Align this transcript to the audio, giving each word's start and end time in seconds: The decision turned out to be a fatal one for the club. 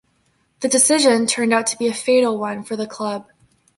The 0.61 0.67
decision 0.67 1.27
turned 1.27 1.53
out 1.53 1.67
to 1.67 1.77
be 1.77 1.85
a 1.87 1.93
fatal 1.93 2.39
one 2.39 2.63
for 2.63 2.75
the 2.75 2.87
club. 2.87 3.27